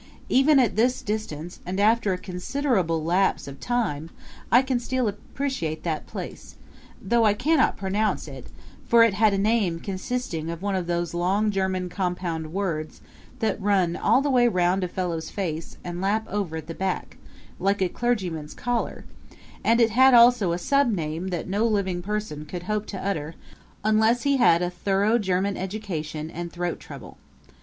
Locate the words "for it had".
8.87-9.31